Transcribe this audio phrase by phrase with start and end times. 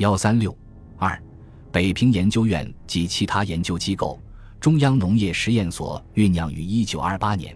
[0.00, 0.56] 幺三六
[0.96, 1.22] 二，
[1.70, 4.18] 北平研究院及其他研究机构，
[4.58, 7.54] 中央农业实验所酝酿于一九二八年。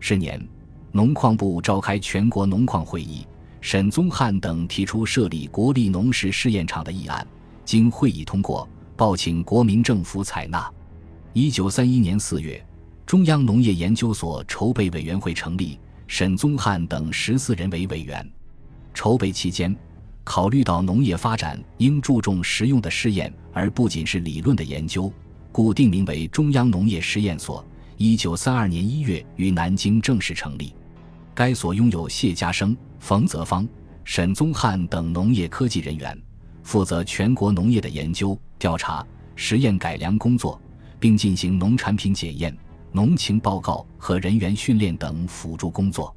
[0.00, 0.44] 是年，
[0.90, 3.24] 农矿部召开全国农矿会议，
[3.60, 7.24] 沈宗汉等提出设立国立农事试验场的议案，
[7.64, 10.68] 经会议通过，报请国民政府采纳。
[11.32, 12.60] 一九三一年四月，
[13.06, 18.28] 中央农业研究所筹备委员会成立，沈宗汉等十四人为委员。
[18.92, 19.76] 筹备期间，
[20.28, 25.10] 考虑到农业发展应注重实用的试验，而不仅是理论的研究，
[25.50, 27.64] 故定名为中央农业实验所。
[27.96, 30.74] 一九三二年一月于南京正式成立。
[31.34, 33.66] 该所拥有谢家生、冯泽芳、
[34.04, 36.20] 沈宗汉等农业科技人员，
[36.62, 39.02] 负责全国农业的研究、调查、
[39.34, 40.60] 实验、改良工作。
[41.00, 42.54] 并进行农产品检验、
[42.92, 46.14] 农情报告和人员训练等辅助工作。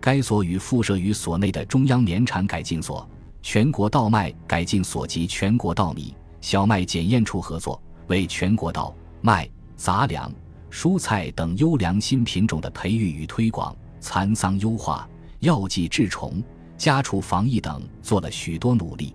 [0.00, 3.08] 该所与附设于所内的中央棉产改进所、
[3.44, 9.46] 全国稻麦改进所及全国稻米、小麦检验处合作，为全国稻、麦、
[9.76, 10.32] 杂粮、
[10.70, 15.06] 蔬菜等优良新品种的培育与推广、蚕桑优化、
[15.40, 16.42] 药剂治虫、
[16.78, 19.14] 家畜防疫等做了许多努力。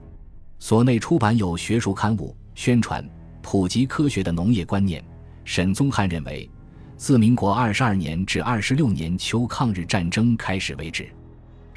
[0.60, 3.04] 所内出版有学术刊物，宣传。
[3.42, 5.04] 普及科学的农业观念，
[5.44, 6.48] 沈宗汉认为，
[6.98, 11.10] 自民国二十二年至二十六年秋抗日战争开始为止，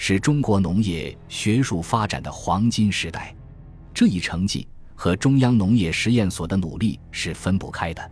[0.04, 3.32] 是中国农业学术发展的黄金时代。
[3.94, 8.10] 这一成绩和中央农业实验所的努力是分不开的。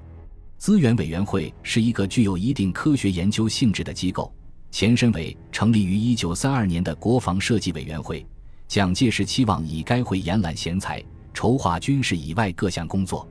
[0.57, 4.33] 资源委员会是一个具有一定科学研究性质的机构，
[4.71, 8.25] 前身为成立于一九三二年的国防设计委员会。
[8.69, 11.03] 蒋介石期望以该会延揽贤才，
[11.35, 13.29] 筹划军事以外各项工作。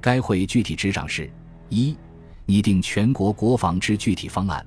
[0.00, 1.28] 该会具体执掌是：
[1.68, 1.96] 一、
[2.46, 4.64] 拟定全国国防之具体方案；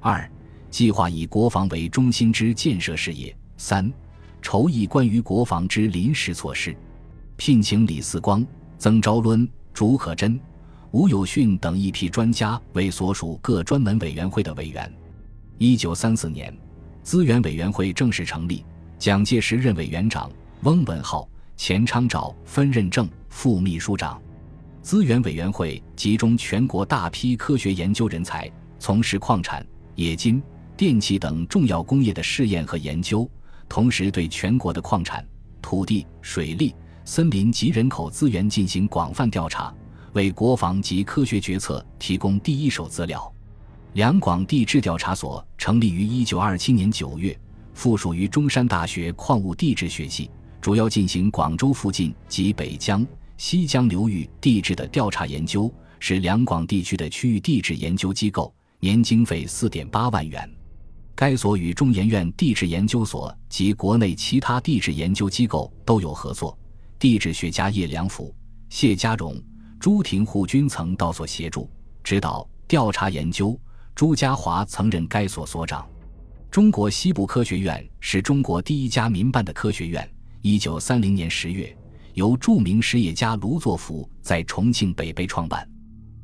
[0.00, 0.26] 二、
[0.70, 3.92] 计划以国防为中心之建设事业；三、
[4.40, 6.74] 筹议关于国防之临时措施。
[7.36, 8.46] 聘请李四光、
[8.78, 10.38] 曾昭伦、竺可桢、
[10.92, 14.90] 吴有训等一批专家为所属各专门委员会的委员。
[15.58, 16.56] 一九三四年，
[17.02, 18.64] 资源委员会正式成立，
[18.98, 20.30] 蒋介石任委员长，
[20.62, 24.20] 翁文浩、钱昌照分任正副秘书长。
[24.82, 29.66] 资源委员会集中全国大批科学研究人才，从事矿产、
[29.96, 30.42] 冶金、
[30.80, 33.30] 电气等重要工业的试验和研究，
[33.68, 35.22] 同时对全国的矿产、
[35.60, 36.74] 土地、水利、
[37.04, 39.74] 森林及人口资源进行广泛调查，
[40.14, 43.30] 为国防及科学决策提供第一手资料。
[43.92, 47.38] 两广地质调查所成立于一九二七年九月，
[47.74, 50.30] 附属于中山大学矿物地质学系，
[50.62, 53.06] 主要进行广州附近及北江。
[53.36, 60.50] 西江流域地质的调查研究是两广地区的区域地质研究机构，年经费四点八万元。
[61.20, 66.58] 该所与中研院地质研究所及国内其他地质研究机构都有合作。
[66.98, 68.34] 地质学家叶良辅、
[68.70, 69.38] 谢家荣、
[69.78, 71.68] 朱廷沪均曾到所协助
[72.02, 73.54] 指导调查研究。
[73.94, 75.86] 朱家骅曾任该所所长。
[76.50, 80.10] 中国西部科学院是中国第一家民办的科学院。
[80.40, 81.76] 一九三零年十月。
[82.14, 85.68] 由著名实业家卢作孚在重庆北碚创办，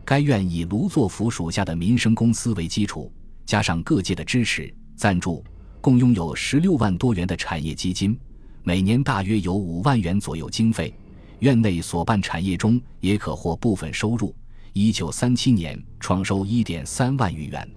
[0.06, 3.12] 该院以卢作孚属下的民生公司为基础，
[3.44, 5.44] 加上各界的支持赞助，
[5.80, 8.18] 共拥有十六万多元的产业基金，
[8.62, 10.92] 每年大约有五万元左右经费。
[11.40, 14.34] 院内所办产业中也可获部分收入。
[14.72, 17.70] 一九三七年创收一点三万余元。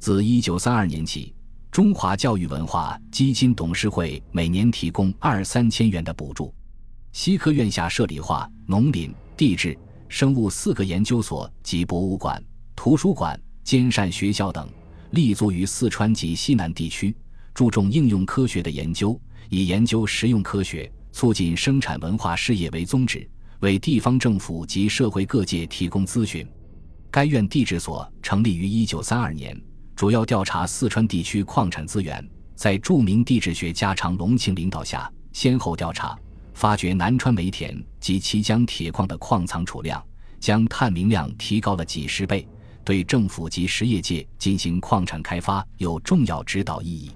[0.00, 1.32] 自一九三二年起，
[1.70, 6.52] 中华教育文化基金董事会每年提供二三千元的补助。
[7.12, 12.42] 西科院下设理化、农林、地质、生物四个研究所及博物馆、
[12.74, 14.68] 图书馆、兼善学校等，
[15.10, 17.14] 立足于四川及西南地区，
[17.54, 23.28] 注重应用科学的研究，以研究实用科学、促进生产文化事业为宗旨，
[23.60, 26.46] 为地方政府及社会各界提供咨询。
[27.10, 29.58] 该院地质所成立于一九三二年，
[29.96, 32.22] 主要调查四川地区矿产资源，
[32.54, 36.16] 在著名地质学家常龙庆领导下，先后调查。
[36.52, 40.04] 发掘南川煤田及綦江铁矿的矿藏储量，
[40.40, 42.46] 将探明量提高了几十倍，
[42.88, 47.10] 对政府及实业界进行矿产开发有重要指导意义。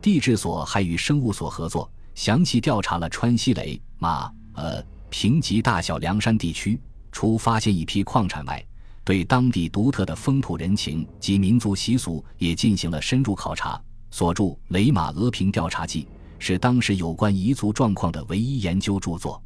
[0.00, 6.80] 地质所还与生物所合作，详细调查了川西雷马呃平级大小梁山地区，
[7.12, 8.64] 除发现一批矿产外，
[9.04, 13.78] 对当地独特的风土人情及民族习俗也进行了深入考察。
[14.10, 16.04] 所著《雷马俄平调查记》。
[16.38, 19.40] 是当时有关彝族状况的唯一研究著作。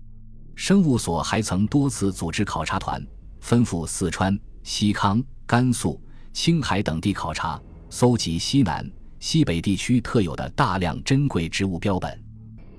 [0.54, 3.04] 生物所还曾多次组织考察团，
[3.42, 5.98] 吩咐四川、西康、甘肃、
[6.32, 7.58] 青海等地考察，
[7.88, 8.84] 搜集西南、
[9.20, 12.20] 西北地区特有的大量珍贵植物标本。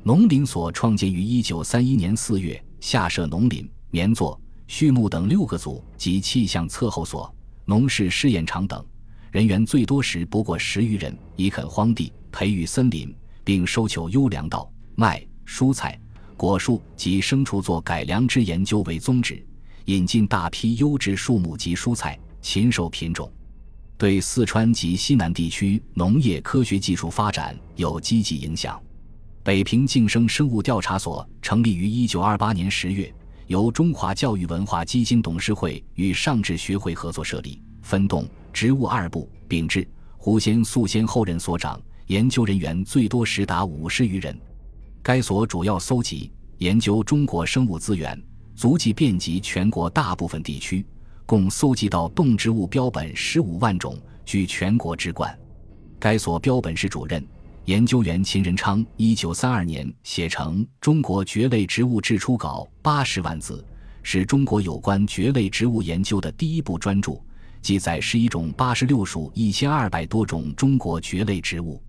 [0.03, 4.37] 农林所创建于一九三一年四月，下设农林、棉作、
[4.67, 8.85] 畜牧等六个组及气象测候所、农事试验场等，
[9.31, 15.97] 人员最多时不过十余人，以垦荒地、培育森林，并收求优良稻、麦、蔬菜、
[16.35, 19.41] 果树及牲畜做改良之研究为宗旨，
[19.87, 23.31] 引进大批优质树木及蔬菜、禽兽品种。
[23.97, 28.79] 对四川及西南地区农业科学技术发展有积极影响。
[29.43, 33.11] 北平晋生生物调查所成立于一九二八年十月，
[33.47, 39.87] 由中华教育文化基金董事会与上智学会合作设立，分动植物二部，秉志、
[40.17, 44.37] 胡先素先后任所长，研究人员最多时达五十余人。
[45.01, 48.21] 该所主要搜集研究中国生物资源，
[48.57, 50.83] 足迹遍及全国大部分地区。
[51.27, 53.95] 共搜集到动植物标本十五万种，
[54.25, 55.37] 居全国之冠。
[55.99, 57.23] 该所标本室主任、
[57.65, 63.63] 研究员秦仁昌，一九三二年写成《中国蕨类植物志》初稿八十万字，
[64.01, 67.21] 是中国有关蕨类植物研究的第一部专著，
[67.61, 71.79] 记载十一种八十六属一千二百多种中国蕨类植物。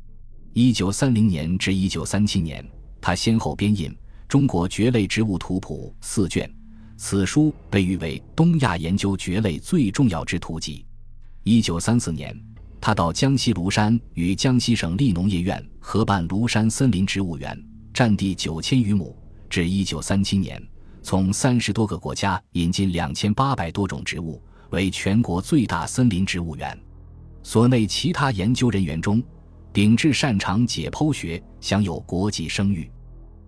[0.53, 2.63] 一九三零年至一九三七年，
[3.01, 3.89] 他先后编印
[4.27, 6.53] 《中国蕨类植物图谱》四卷。
[7.01, 10.85] 此书被誉为东亚研究蕨类最重要之图籍。
[11.45, 12.37] 一九三四年，
[12.81, 17.57] 他到江西庐山与江西省立农业院合办庐山森林植物园，
[17.95, 19.17] 占地九千余亩。
[19.49, 20.61] 至一九三七年，
[21.01, 26.77] 从三十多个国家引进两千八百多种植物，为全国最大森林植物园。
[27.45, 29.23] 所内其他研究人员中，
[29.73, 32.91] 秉志擅长解剖学，享有国际声誉。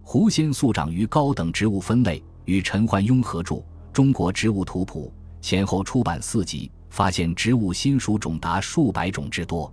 [0.02, 2.23] 胡先素长于高等植物分类。
[2.50, 3.55] 与陈焕庸合著
[3.93, 9.73] 《中国植物图谱》，前后出版四集，发现植物新属种达数百种之多。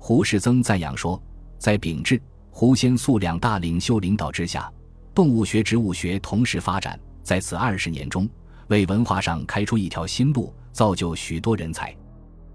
[0.00, 1.22] 胡适曾赞扬说，
[1.60, 2.20] 在秉志、
[2.50, 4.68] 胡先素两大领袖领导之下，
[5.14, 8.28] 动物学、植物学同时发展，在此二十年中，
[8.66, 11.96] 为文化上开出一条新路，造就许多人才，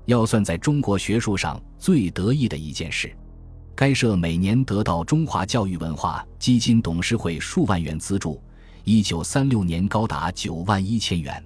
[0.07, 3.09] 要算在中国学术上最得意的一件事。
[3.73, 8.43] 该社每年得到中华教育文化基金董事会数万元资助。
[8.85, 11.41] 一九三六年高达九万一千元。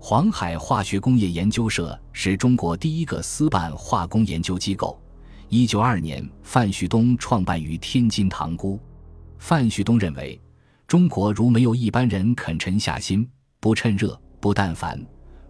[0.00, 5.00] 黄海化学工业研究社是中国第一个私办化工研究机构。
[5.48, 8.80] 一九二年，范旭东创办于天津塘沽。
[9.38, 10.40] 范旭东认为，
[10.84, 13.28] 中国如没有一般人肯沉下心，
[13.60, 15.00] 不趁热，不但烦，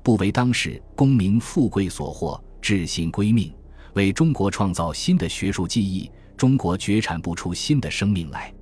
[0.02, 3.50] 不为当时功名富贵所惑，致心归命，
[3.94, 8.53] 为中国创造新的学术技艺，中国绝产不出新的生命来。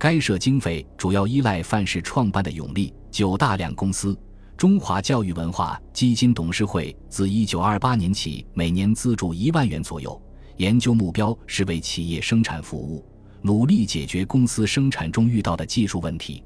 [0.00, 4.18] 该社经费主要依赖范氏创办的永利九大两公司。
[4.56, 10.18] 中华教育文化基金董事会自1928年起每年资助一万元左右，
[10.56, 13.04] 研究目标是为企业生产服务，
[13.42, 16.42] 努力解决公司生产中遇到的技术问题。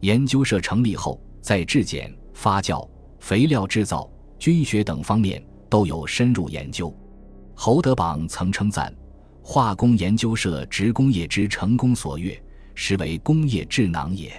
[0.00, 2.84] 研究社成立后，在质检、发酵、
[3.20, 4.10] 肥料制造、
[4.40, 5.40] 菌学等方面
[5.70, 6.92] 都有深入研究。
[7.54, 8.92] 侯德榜曾称赞
[9.40, 12.36] 化工研究社职工业之成功所悦。
[12.80, 14.32] 实为工业智囊也。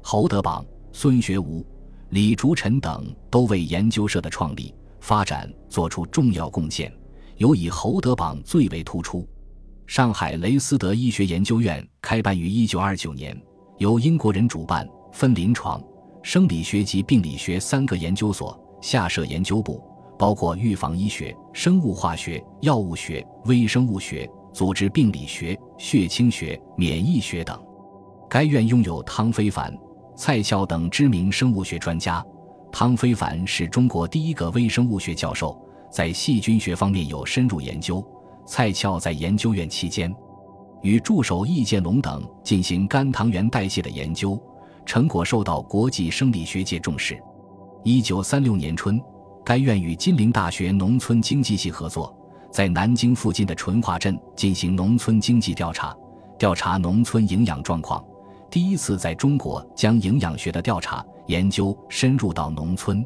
[0.00, 1.64] 侯德榜、孙学吾、
[2.08, 6.90] 李竹臣等都为研究社的创立发展作出重要贡献，
[7.36, 9.28] 尤以侯德榜最为突出。
[9.86, 13.38] 上海雷斯德医学研究院开办于一九二九年，
[13.76, 15.78] 由英国人主办，分临床、
[16.22, 19.84] 生理学及病理学三个研究所，下设研究部，
[20.18, 27.62] 包括预防医学、生物化学、药物学、微生物学、组织病理学、血清学、免疫学等。
[28.28, 29.72] 该院拥有汤非凡、
[30.16, 32.24] 蔡翘等知名生物学专家。
[32.72, 35.56] 汤非凡是中国第一个微生物学教授，
[35.90, 38.04] 在细菌学方面有深入研究。
[38.44, 40.14] 蔡翘在研究院期间，
[40.82, 44.40] 与助手易建龙等进行肝糖原代谢的研究，
[44.84, 47.20] 成果受到国际生理学界重视。
[47.82, 49.00] 一九三六年春，
[49.44, 52.14] 该院与金陵大学农村经济系合作，
[52.52, 55.96] 在南京附近的淳化镇进行农村经济调查，
[56.38, 58.04] 调查农村营养状况。
[58.50, 63.04] 第一次在中国将营养学的调查研究深入到农村。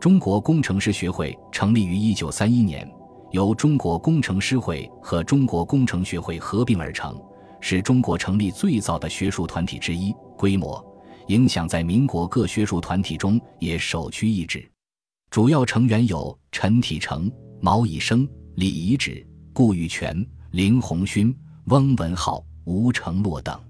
[0.00, 2.88] 中国工程师学会成立于一九三一年，
[3.32, 7.20] 由中国工程师会和中国工程学会合并而成，
[7.60, 10.82] 是中国成立最早的学术团体之一，规模、
[11.26, 14.70] 影响在民国各学术团体中也首屈一指。
[15.30, 17.30] 主要成员有陈体成、
[17.60, 23.60] 毛以升、李仪止、顾玉泉、林鸿勋、翁文浩、吴承洛等。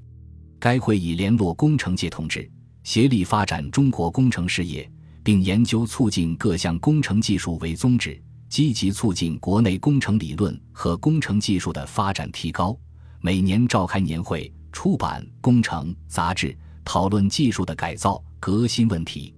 [0.59, 2.51] 该会以联络工程界同志，
[2.83, 4.91] 协力发展中国工程事业，
[5.23, 12.77] 并研究促进各项工程技术为宗旨，积极促进国内工程理论和工程技术的发展提高。
[13.21, 19.35] 每年召开年会，出版、工程、杂志，讨论技术的改造、革新问题。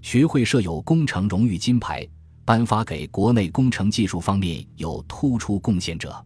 [0.00, 2.06] 学会设有工程荣誉金牌，
[2.44, 6.24] 颁发给国内工程技术方面有突出贡献者。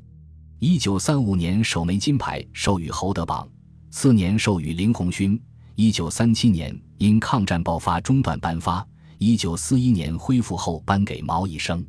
[0.59, 3.49] 一九三五年首枚金牌授予侯德榜，
[3.93, 5.39] 次年授予林鸿勋。
[5.75, 8.87] 一九三七年因抗战爆发中断颁发，
[9.19, 11.85] 一九四一年恢复后颁给毛以生。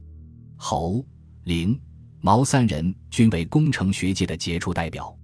[0.58, 1.04] 侯、
[1.46, 1.80] 林、
[2.20, 5.18] 毛三人均为工程学界的杰出代表。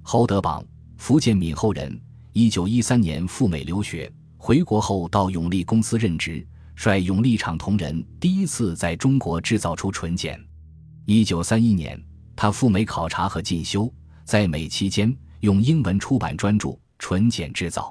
[0.00, 0.64] 侯德榜，
[0.96, 2.00] 福建闽侯人，
[2.32, 6.46] 一九一三年赴美留学，回国后到永利公司任职，
[6.76, 10.42] 率永利厂同仁第一次在中国制造出纯碱。
[11.04, 12.02] 一九三一年，
[12.34, 13.92] 他赴美考察和进修，
[14.24, 16.68] 在美期间用英文出版专著
[17.00, 17.82] 《纯碱制造》。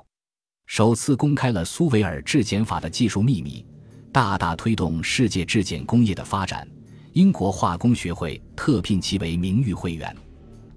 [0.67, 3.65] 首次公开了苏维尔制碱法的技术秘密，
[4.10, 6.65] 大大推动世界制碱工业的发展。
[7.12, 10.15] 英国化工学会特聘其为名誉会员。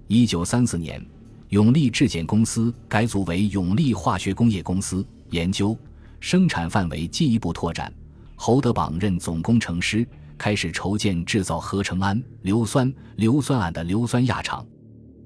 [0.07, 1.01] 一九三四年，
[1.47, 5.77] 永利制碱公司改组为永利化学工业公司，研究
[6.19, 7.89] 生产范围进一步拓展。
[8.35, 10.05] 侯德榜任总工程师，
[10.37, 14.67] 开始筹建制造合成氨硫酸硫酸铵的硫酸亚厂。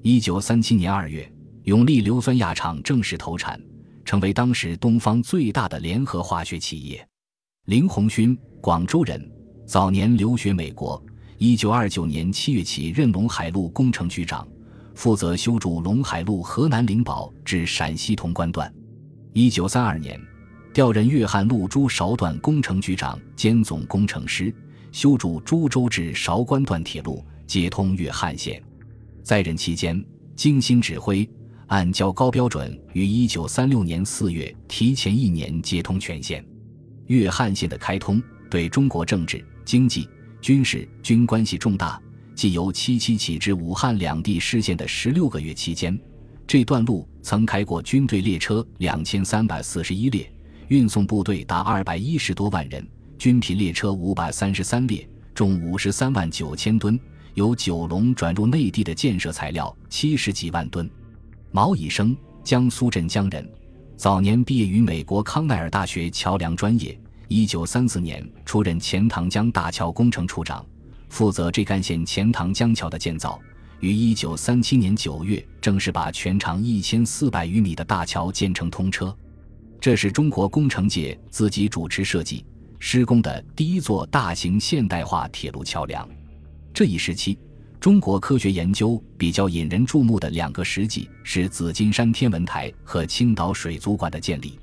[0.03, 1.29] 一九三七年二月，
[1.69, 3.61] 永利硫酸亚厂正式投产。
[4.03, 7.07] 成为当时东方最大的联合化学企业。
[7.65, 9.31] 林鸿勋，广州人，
[9.67, 10.99] 早年留学美国。
[11.37, 14.47] 一九二九年七月起任陇海路工程局长，
[14.95, 18.73] 负责修筑陇海路河南灵宝至陕西潼关段。
[19.33, 20.19] 一九三二年
[20.73, 24.51] 调任粤汉路珠韶段工程局长兼总工程师，
[24.91, 28.59] 修筑株洲至韶关段铁路，接通粤汉线。
[29.21, 30.03] 在任期间，
[30.35, 31.29] 精心指挥。
[31.69, 36.43] 按较高标准，于一九三六年四月提前一年接通全线。
[37.05, 40.09] 粤汉线的开通，对中国政治、经济、
[40.41, 42.01] 军事均关系重大。
[42.33, 45.97] 即由七七起至武汉两地失陷的十六个月期间，
[46.47, 50.31] 这段路曾开过军队列车两千三百四十一列，
[50.69, 52.83] 运送部队达二百一十多万人，
[53.19, 56.99] 军品列车五百三十三列，重五十三万九千吨，
[57.35, 60.89] 由九龙转入内地的建设材料七十几万吨。
[61.51, 63.47] 毛以生，江苏镇江人，
[63.97, 66.97] 早年毕业于美国康奈尔大学桥梁专业。
[67.27, 70.63] 一九三四年出任钱塘江大桥工程处长，
[71.09, 73.39] 负责这干线钱塘江桥的建造。
[73.79, 79.15] 于一九三七年九月正式把全长一千四百余米的大桥建成通车，
[79.79, 82.45] 这是中国工程界自己主持设计
[82.77, 86.07] 施工的第一座大型现代化铁路桥梁。
[86.71, 87.39] 这一时期。
[87.79, 94.59] 中国科学研究比较引人注目的两个实际是紫金山天文台和青岛水族馆的建立。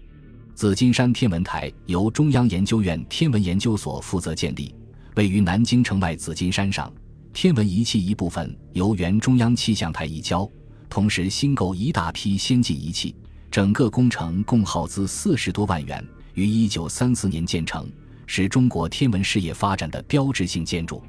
[0.54, 4.75] 紫金山天文台由中央研究院天文研究所负责建立，
[5.14, 6.92] 位于南京城外紫金山上。
[7.32, 10.46] 天文仪器一部分由原中央气象台移交，
[10.90, 13.16] 同时新购一大批先进仪器。
[13.50, 17.90] 整个工程共耗资四十多万元，于一九三四年建成，
[18.26, 21.02] 是中国天文事业发展的标志性建筑。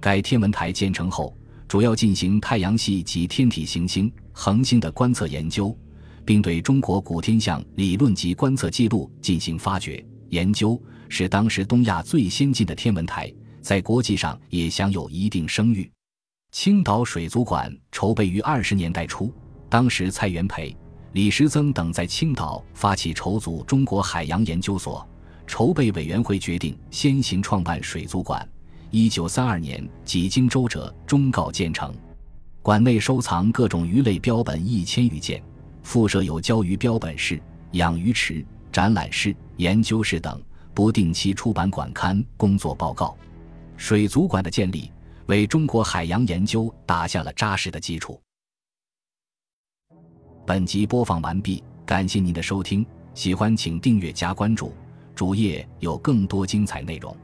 [0.00, 1.36] 该天文台建成后。
[1.72, 5.74] 主要进行太阳系及天体行星、恒星的观测研究，
[6.22, 15.90] 并对中国古天象理论及观测记录进行发掘研究，是当时东亚最先进的天文台，在国际上也享有一定声誉。
[16.50, 19.32] 青岛水族馆筹备于二十年代初，
[19.70, 20.76] 当时蔡元培、
[21.14, 25.08] 李时增等在青岛发起筹组中国海洋研究所，
[25.46, 28.46] 筹备委员会决定先行创办水族馆。
[28.94, 31.94] 一九三二年，几经周折，终告建成。
[32.60, 35.42] 馆内收藏各种鱼类标本一千余件，
[35.82, 40.38] 附设有教鱼标本室、养鱼池、展览室、研究室等，
[40.74, 43.16] 不定期出版馆刊工作报告。
[43.78, 44.92] 水族馆的建立，
[45.24, 48.20] 为中国海洋研究打下了扎实的基础。
[50.46, 52.84] 本集播放完毕，感谢您的收听，
[53.14, 54.74] 喜欢请订阅加关注，
[55.14, 57.16] 主页有更多精彩内容。